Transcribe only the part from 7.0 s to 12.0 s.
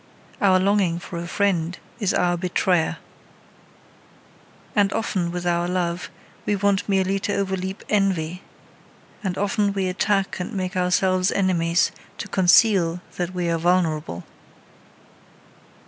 to overleap envy. And often we attack and make ourselves enemies,